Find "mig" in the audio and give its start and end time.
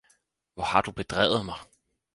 1.45-1.59